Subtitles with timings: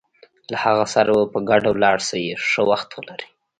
[0.51, 3.27] له هغه سره به په ګډه ولاړ شې، ښه وخت ولرئ.